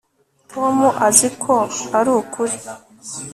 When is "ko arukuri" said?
1.41-2.57